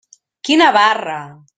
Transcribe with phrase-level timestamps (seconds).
[0.49, 1.23] Quina barra!